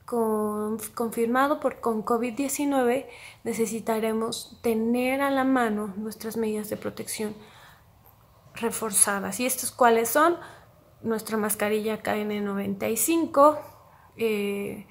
confirmado 0.05 1.61
por, 1.61 1.79
con 1.79 2.03
COVID-19, 2.03 3.07
necesitaremos 3.45 4.59
tener 4.61 5.21
a 5.21 5.31
la 5.31 5.45
mano 5.45 5.93
nuestras 5.95 6.35
medidas 6.35 6.69
de 6.69 6.75
protección 6.75 7.33
reforzadas. 8.55 9.39
¿Y 9.39 9.45
estos 9.45 9.71
cuáles 9.71 10.09
son? 10.09 10.37
Nuestra 11.01 11.37
mascarilla 11.37 12.03
KN95, 12.03 13.59
eh, 14.17 14.85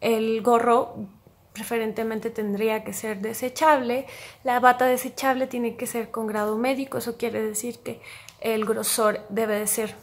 el 0.00 0.42
gorro 0.42 1.08
preferentemente 1.56 2.28
tendría 2.28 2.84
que 2.84 2.92
ser 2.92 3.22
desechable. 3.22 4.06
La 4.44 4.60
bata 4.60 4.84
desechable 4.84 5.46
tiene 5.46 5.76
que 5.76 5.86
ser 5.86 6.10
con 6.10 6.26
grado 6.26 6.58
médico, 6.58 6.98
eso 6.98 7.16
quiere 7.16 7.40
decir 7.42 7.78
que 7.78 8.02
el 8.40 8.66
grosor 8.66 9.20
debe 9.30 9.58
de 9.58 9.66
ser 9.66 9.94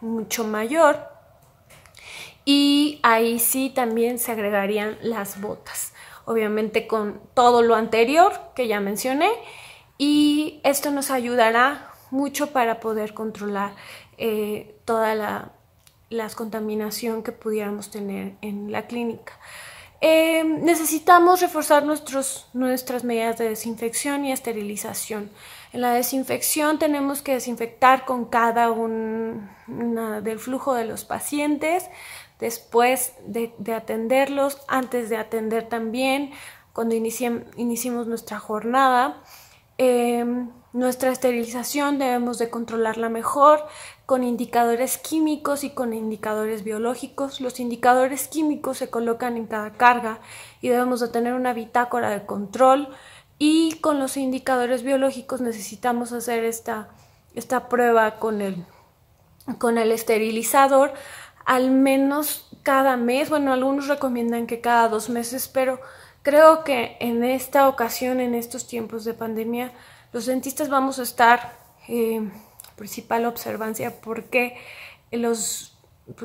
mucho 0.00 0.44
mayor. 0.44 1.08
Y 2.44 3.00
ahí 3.02 3.40
sí 3.40 3.72
también 3.74 4.20
se 4.20 4.30
agregarían 4.30 4.96
las 5.02 5.40
botas, 5.40 5.94
obviamente 6.26 6.86
con 6.86 7.20
todo 7.34 7.62
lo 7.62 7.74
anterior 7.74 8.32
que 8.54 8.68
ya 8.68 8.78
mencioné. 8.78 9.30
Y 9.98 10.60
esto 10.62 10.92
nos 10.92 11.10
ayudará 11.10 11.90
mucho 12.12 12.52
para 12.52 12.78
poder 12.78 13.14
controlar 13.14 13.74
eh, 14.16 14.76
toda 14.84 15.16
la, 15.16 15.50
la 16.08 16.28
contaminación 16.30 17.24
que 17.24 17.32
pudiéramos 17.32 17.90
tener 17.90 18.34
en 18.42 18.70
la 18.70 18.86
clínica. 18.86 19.32
Em, 20.00 20.62
necesitamos 20.64 21.40
reforzar 21.40 21.84
nuestros, 21.84 22.48
nuestras 22.52 23.04
medidas 23.04 23.38
de 23.38 23.48
desinfección 23.48 24.24
y 24.24 24.32
esterilización. 24.32 25.30
En 25.72 25.80
la 25.80 25.92
desinfección 25.92 26.78
tenemos 26.78 27.22
que 27.22 27.32
desinfectar 27.34 28.04
con 28.04 28.26
cada 28.26 28.70
un 28.70 29.48
del 29.66 30.38
flujo 30.38 30.74
de 30.74 30.84
los 30.84 31.04
pacientes, 31.04 31.88
después 32.38 33.14
de, 33.26 33.52
atenderlos, 33.74 34.60
antes 34.68 35.08
de 35.08 35.16
atender 35.16 35.68
también, 35.68 36.32
cuando 36.72 36.94
iniciemos 36.94 38.06
nuestra 38.06 38.38
jornada. 38.38 39.22
Em, 39.78 40.50
Nuestra 40.74 41.12
esterilización 41.12 42.00
debemos 42.00 42.38
de 42.38 42.50
controlarla 42.50 43.08
mejor 43.08 43.64
con 44.06 44.22
indicadores 44.22 44.98
químicos 44.98 45.64
y 45.64 45.70
con 45.70 45.92
indicadores 45.92 46.62
biológicos. 46.64 47.40
Los 47.40 47.60
indicadores 47.60 48.28
químicos 48.28 48.78
se 48.78 48.90
colocan 48.90 49.36
en 49.36 49.46
cada 49.46 49.72
carga 49.72 50.20
y 50.60 50.68
debemos 50.68 51.00
de 51.00 51.08
tener 51.08 51.34
una 51.34 51.54
bitácora 51.54 52.10
de 52.10 52.26
control 52.26 52.88
y 53.38 53.78
con 53.80 53.98
los 53.98 54.16
indicadores 54.16 54.82
biológicos 54.82 55.40
necesitamos 55.40 56.12
hacer 56.12 56.44
esta, 56.44 56.88
esta 57.34 57.68
prueba 57.68 58.18
con 58.18 58.40
el, 58.40 58.64
con 59.58 59.78
el 59.78 59.90
esterilizador 59.90 60.92
al 61.44 61.70
menos 61.70 62.48
cada 62.62 62.96
mes. 62.96 63.30
Bueno, 63.30 63.52
algunos 63.52 63.88
recomiendan 63.88 64.46
que 64.46 64.60
cada 64.60 64.88
dos 64.88 65.08
meses, 65.08 65.48
pero 65.48 65.80
creo 66.22 66.64
que 66.64 66.96
en 67.00 67.24
esta 67.24 67.68
ocasión, 67.68 68.20
en 68.20 68.34
estos 68.34 68.66
tiempos 68.66 69.04
de 69.04 69.14
pandemia, 69.14 69.72
los 70.12 70.26
dentistas 70.26 70.68
vamos 70.68 70.98
a 70.98 71.02
estar 71.02 71.58
eh, 71.88 72.30
principal 72.76 73.26
observancia 73.26 74.00
porque 74.00 74.56
los 75.10 75.76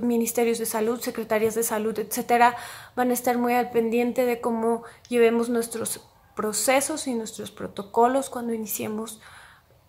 ministerios 0.01 0.60
de 0.60 0.65
salud, 0.65 1.00
secretarias 1.00 1.56
de 1.56 1.63
salud, 1.63 1.98
etcétera, 1.98 2.56
van 2.96 3.12
a 3.12 3.13
estar 3.13 3.38
muy 3.38 3.53
al 3.53 3.72
pendiente 3.72 4.25
de 4.25 4.41
cómo 4.41 4.84
llevemos 5.08 5.50
nuestros 5.50 6.01
procesos 6.36 7.08
y 7.08 7.13
nuestros 7.13 7.51
protocolos 7.51 8.29
cuando 8.29 8.53
iniciemos 8.53 9.22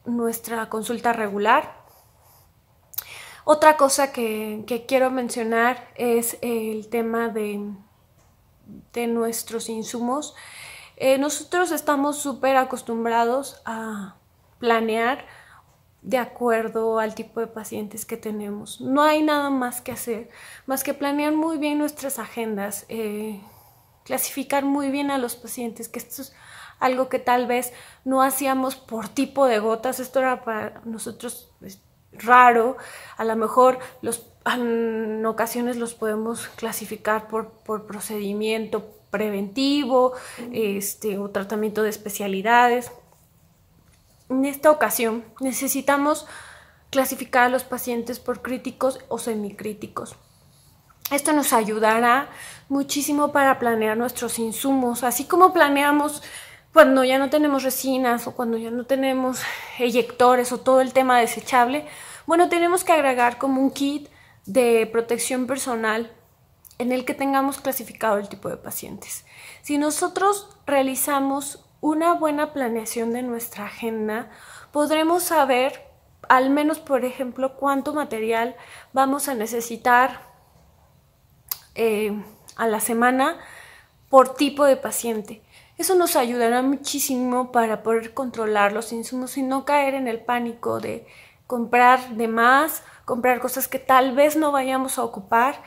nuestra 0.04 0.68
consulta 0.68 1.12
regular. 1.12 1.80
Otra 3.44 3.76
cosa 3.76 4.12
que, 4.12 4.64
quiero 4.86 5.10
mencionar 5.10 5.88
es 5.96 6.38
el 6.40 6.88
tema 6.88 7.28
de, 7.28 7.72
de 8.92 9.06
nuestros 9.06 9.68
insumos. 9.68 10.34
Eh, 10.96 11.18
nosotros 11.18 11.72
estamos 11.72 12.18
súper 12.18 12.56
acostumbrados 12.56 13.62
a 13.64 14.16
planear 14.58 15.26
de 16.02 16.18
acuerdo 16.18 16.98
al 16.98 17.14
tipo 17.14 17.40
de 17.40 17.46
pacientes 17.46 18.04
que 18.04 18.16
tenemos. 18.16 18.80
No 18.80 19.02
hay 19.02 19.22
nada 19.22 19.50
más 19.50 19.80
que 19.80 19.92
hacer, 19.92 20.30
más 20.66 20.82
que 20.82 20.94
planear 20.94 21.32
muy 21.34 21.58
bien 21.58 21.78
nuestras 21.78 22.18
agendas, 22.18 22.86
eh, 22.88 23.40
clasificar 24.04 24.64
muy 24.64 24.90
bien 24.90 25.10
a 25.10 25.18
los 25.18 25.36
pacientes, 25.36 25.88
que 25.88 25.98
esto 25.98 26.22
es 26.22 26.34
algo 26.78 27.08
que 27.08 27.18
tal 27.18 27.46
vez 27.46 27.72
no 28.04 28.22
hacíamos 28.22 28.76
por 28.76 29.08
tipo 29.08 29.46
de 29.46 29.58
gotas, 29.58 30.00
esto 30.00 30.20
era 30.20 30.42
para 30.42 30.80
nosotros 30.84 31.52
pues, 31.60 31.80
raro, 32.12 32.76
a 33.16 33.24
lo 33.24 33.36
mejor 33.36 33.78
los, 34.00 34.26
en 34.46 35.24
ocasiones 35.26 35.76
los 35.76 35.94
podemos 35.94 36.48
clasificar 36.56 37.28
por, 37.28 37.50
por 37.50 37.86
procedimiento, 37.86 38.96
preventivo 39.10 40.12
este, 40.52 41.18
o 41.18 41.30
tratamiento 41.30 41.82
de 41.82 41.90
especialidades. 41.90 42.90
En 44.30 44.44
esta 44.44 44.70
ocasión 44.70 45.24
necesitamos 45.40 46.26
clasificar 46.90 47.44
a 47.44 47.48
los 47.48 47.64
pacientes 47.64 48.20
por 48.20 48.42
críticos 48.42 49.00
o 49.08 49.18
semicríticos. 49.18 50.14
Esto 51.10 51.32
nos 51.32 51.52
ayudará 51.52 52.28
muchísimo 52.68 53.32
para 53.32 53.58
planear 53.58 53.96
nuestros 53.96 54.38
insumos, 54.38 55.02
así 55.02 55.24
como 55.24 55.52
planeamos 55.52 56.22
cuando 56.72 57.02
ya 57.02 57.18
no 57.18 57.28
tenemos 57.28 57.64
resinas 57.64 58.28
o 58.28 58.36
cuando 58.36 58.56
ya 58.56 58.70
no 58.70 58.86
tenemos 58.86 59.40
eyectores 59.80 60.52
o 60.52 60.60
todo 60.60 60.80
el 60.80 60.92
tema 60.92 61.18
desechable. 61.18 61.86
Bueno, 62.26 62.48
tenemos 62.48 62.84
que 62.84 62.92
agregar 62.92 63.38
como 63.38 63.60
un 63.60 63.72
kit 63.72 64.08
de 64.46 64.86
protección 64.86 65.48
personal 65.48 66.12
en 66.78 66.92
el 66.92 67.04
que 67.04 67.14
tengamos 67.14 67.58
clasificado 67.58 68.18
el 68.18 68.28
tipo 68.28 68.48
de 68.48 68.56
pacientes. 68.56 69.24
Si 69.62 69.78
nosotros 69.78 70.48
realizamos 70.64 71.64
una 71.80 72.14
buena 72.14 72.52
planeación 72.52 73.12
de 73.12 73.22
nuestra 73.22 73.66
agenda, 73.66 74.30
podremos 74.72 75.22
saber 75.22 75.90
al 76.28 76.50
menos, 76.50 76.78
por 76.78 77.04
ejemplo, 77.04 77.56
cuánto 77.56 77.92
material 77.92 78.54
vamos 78.92 79.28
a 79.28 79.34
necesitar 79.34 80.20
eh, 81.74 82.22
a 82.56 82.66
la 82.66 82.80
semana 82.80 83.38
por 84.08 84.34
tipo 84.34 84.64
de 84.64 84.76
paciente. 84.76 85.42
Eso 85.78 85.94
nos 85.94 86.14
ayudará 86.14 86.62
muchísimo 86.62 87.52
para 87.52 87.82
poder 87.82 88.12
controlar 88.12 88.72
los 88.72 88.92
insumos 88.92 89.38
y 89.38 89.42
no 89.42 89.64
caer 89.64 89.94
en 89.94 90.08
el 90.08 90.20
pánico 90.20 90.78
de 90.78 91.06
comprar 91.46 92.10
de 92.10 92.28
más, 92.28 92.84
comprar 93.04 93.40
cosas 93.40 93.66
que 93.66 93.78
tal 93.78 94.14
vez 94.14 94.36
no 94.36 94.52
vayamos 94.52 94.98
a 94.98 95.04
ocupar 95.04 95.62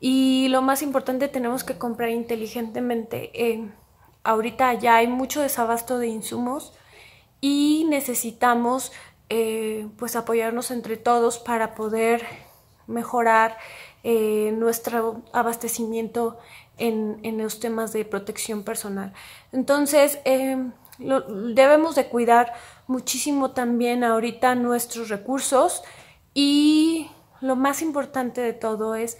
y 0.00 0.48
lo 0.48 0.60
más 0.60 0.82
importante, 0.82 1.28
tenemos 1.28 1.64
que 1.64 1.78
comprar 1.78 2.10
inteligentemente. 2.10 3.30
Eh, 3.32 3.70
ahorita 4.24 4.74
ya 4.74 4.96
hay 4.96 5.06
mucho 5.06 5.40
desabasto 5.40 5.98
de 5.98 6.08
insumos 6.08 6.72
y 7.40 7.86
necesitamos 7.88 8.92
eh, 9.28 9.88
pues 9.98 10.16
apoyarnos 10.16 10.70
entre 10.70 10.96
todos 10.96 11.38
para 11.38 11.74
poder 11.74 12.24
mejorar 12.86 13.56
eh, 14.02 14.52
nuestro 14.56 15.22
abastecimiento 15.32 16.38
en, 16.76 17.20
en, 17.22 17.38
los 17.38 17.60
temas 17.60 17.92
de 17.92 18.04
protección 18.04 18.64
personal. 18.64 19.12
Entonces, 19.52 20.18
debemos 20.98 21.94
de 21.94 22.08
cuidar 22.08 22.52
muchísimo 22.86 23.52
también 23.52 24.04
ahorita 24.04 24.54
nuestros 24.56 25.08
recursos 25.08 25.82
y 26.34 27.10
lo 27.40 27.56
más 27.56 27.82
importante 27.82 28.40
de 28.40 28.52
todo 28.52 28.94
es 28.94 29.18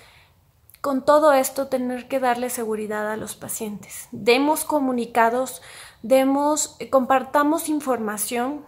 con 0.84 1.02
todo 1.02 1.32
esto 1.32 1.68
tener 1.68 2.08
que 2.08 2.20
darle 2.20 2.50
seguridad 2.50 3.10
a 3.10 3.16
los 3.16 3.36
pacientes. 3.36 4.06
Demos 4.12 4.66
comunicados, 4.66 5.62
demos, 6.02 6.76
eh, 6.78 6.90
compartamos 6.90 7.70
información, 7.70 8.66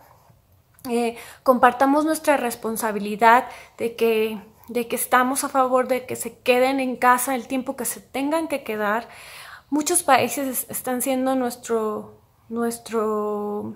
eh, 0.88 1.18
compartamos 1.42 2.06
nuestra 2.06 2.38
responsabilidad 2.38 3.44
de 3.76 3.96
que, 3.96 4.40
de 4.68 4.88
que 4.88 4.96
estamos 4.96 5.44
a 5.44 5.50
favor 5.50 5.88
de 5.88 6.06
que 6.06 6.16
se 6.16 6.38
queden 6.38 6.80
en 6.80 6.96
casa 6.96 7.34
el 7.34 7.48
tiempo 7.48 7.76
que 7.76 7.84
se 7.84 8.00
tengan 8.00 8.48
que 8.48 8.64
quedar. 8.64 9.10
Muchos 9.68 10.02
países 10.02 10.64
están 10.70 11.02
siendo 11.02 11.34
nuestro, 11.34 12.18
nuestro 12.48 13.74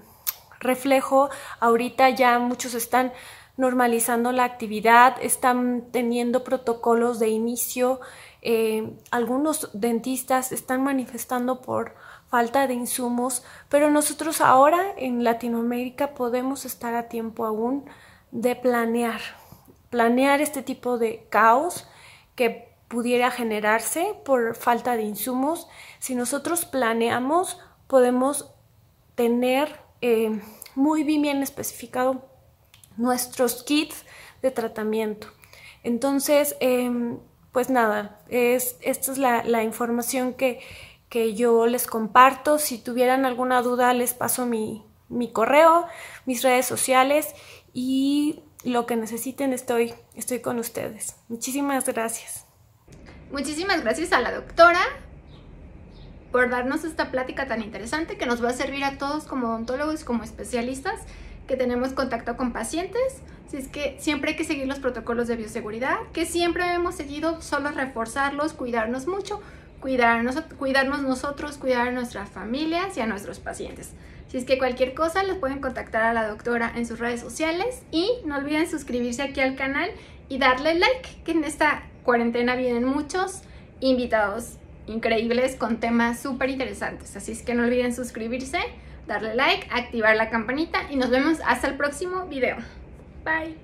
reflejo. 0.60 1.28
Ahorita 1.60 2.08
ya 2.08 2.38
muchos 2.38 2.72
están 2.72 3.12
normalizando 3.58 4.32
la 4.32 4.44
actividad, 4.44 5.16
están 5.20 5.90
teniendo 5.92 6.42
protocolos 6.42 7.18
de 7.18 7.28
inicio 7.28 8.00
eh, 8.42 8.96
algunos 9.10 9.70
dentistas 9.72 10.52
están 10.52 10.82
manifestando 10.82 11.60
por 11.60 11.94
falta 12.28 12.66
de 12.66 12.74
insumos, 12.74 13.42
pero 13.68 13.90
nosotros 13.90 14.40
ahora 14.40 14.80
en 14.96 15.24
Latinoamérica 15.24 16.14
podemos 16.14 16.64
estar 16.64 16.94
a 16.94 17.08
tiempo 17.08 17.44
aún 17.44 17.84
de 18.30 18.54
planear, 18.56 19.20
planear 19.90 20.40
este 20.40 20.62
tipo 20.62 20.96
de 20.96 21.26
caos 21.28 21.86
que 22.36 22.70
pudiera 22.88 23.30
generarse 23.30 24.14
por 24.24 24.56
falta 24.56 24.96
de 24.96 25.02
insumos. 25.02 25.68
Si 25.98 26.14
nosotros 26.14 26.64
planeamos, 26.64 27.58
podemos 27.86 28.52
tener 29.14 29.80
eh, 30.00 30.40
muy 30.74 31.02
bien 31.04 31.42
especificado 31.42 32.28
nuestros 32.96 33.62
kits 33.62 34.04
de 34.42 34.50
tratamiento. 34.50 35.28
Entonces, 35.82 36.56
em, 36.60 37.18
pues 37.52 37.70
nada, 37.70 38.20
es, 38.28 38.76
esta 38.80 39.12
es 39.12 39.18
la, 39.18 39.62
información 39.62 40.34
que, 40.34 40.60
que, 41.08 41.34
yo 41.34 41.66
les 41.66 41.86
comparto. 41.86 42.58
Si 42.58 42.78
tuvieran 42.78 43.24
alguna 43.24 43.62
duda, 43.62 43.92
les 43.92 44.14
paso 44.14 44.46
mi, 44.46 44.84
mi, 45.08 45.32
correo, 45.32 45.86
mis 46.26 46.42
redes 46.42 46.66
sociales 46.66 47.34
y 47.72 48.42
lo 48.64 48.86
que 48.86 48.96
necesiten 48.96 49.52
estoy, 49.52 49.94
estoy 50.14 50.40
con 50.40 50.58
ustedes. 50.58 51.16
Muchísimas 51.28 51.86
gracias. 51.86 52.46
Muchísimas 53.32 53.82
gracias 53.82 54.12
a 54.12 54.20
la 54.20 54.32
doctora 54.32 54.80
por 56.30 56.48
darnos 56.48 56.84
esta 56.84 57.10
plática 57.10 57.46
tan 57.46 57.62
interesante 57.62 58.16
que 58.16 58.26
nos 58.26 58.42
va 58.44 58.50
a 58.50 58.52
servir 58.52 58.84
a 58.84 58.98
todos 58.98 59.24
como 59.24 59.48
odontólogos, 59.48 60.04
como 60.04 60.22
especialistas 60.22 61.00
que 61.48 61.56
tenemos 61.56 61.92
contacto 61.92 62.36
con 62.36 62.52
pacientes. 62.52 63.22
Así 63.50 63.56
es 63.56 63.66
que 63.66 63.96
siempre 63.98 64.30
hay 64.30 64.36
que 64.36 64.44
seguir 64.44 64.68
los 64.68 64.78
protocolos 64.78 65.26
de 65.26 65.34
bioseguridad, 65.34 65.96
que 66.12 66.24
siempre 66.24 66.72
hemos 66.72 66.94
seguido, 66.94 67.42
solo 67.42 67.72
reforzarlos, 67.72 68.52
cuidarnos 68.52 69.08
mucho, 69.08 69.42
cuidarnos, 69.80 70.40
cuidarnos 70.56 71.02
nosotros, 71.02 71.58
cuidar 71.58 71.88
a 71.88 71.90
nuestras 71.90 72.30
familias 72.30 72.96
y 72.96 73.00
a 73.00 73.06
nuestros 73.06 73.40
pacientes. 73.40 73.90
Si 74.28 74.36
es 74.36 74.44
que 74.44 74.56
cualquier 74.56 74.94
cosa, 74.94 75.24
los 75.24 75.38
pueden 75.38 75.58
contactar 75.58 76.04
a 76.04 76.12
la 76.12 76.28
doctora 76.28 76.72
en 76.76 76.86
sus 76.86 77.00
redes 77.00 77.22
sociales 77.22 77.82
y 77.90 78.08
no 78.24 78.36
olviden 78.36 78.70
suscribirse 78.70 79.22
aquí 79.22 79.40
al 79.40 79.56
canal 79.56 79.90
y 80.28 80.38
darle 80.38 80.76
like, 80.76 81.08
que 81.24 81.32
en 81.32 81.42
esta 81.42 81.82
cuarentena 82.04 82.54
vienen 82.54 82.84
muchos 82.84 83.42
invitados 83.80 84.58
increíbles 84.86 85.56
con 85.56 85.80
temas 85.80 86.20
súper 86.20 86.50
interesantes. 86.50 87.16
Así 87.16 87.32
es 87.32 87.42
que 87.42 87.54
no 87.54 87.64
olviden 87.64 87.96
suscribirse 87.96 88.60
darle 89.08 89.34
like, 89.34 89.66
activar 89.72 90.14
la 90.14 90.30
campanita 90.30 90.82
y 90.88 90.94
nos 90.94 91.10
vemos 91.10 91.38
hasta 91.44 91.66
el 91.66 91.76
próximo 91.76 92.26
video. 92.26 92.56
Bye. 93.24 93.56